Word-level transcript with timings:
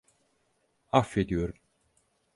Affediyorum. 0.91 1.55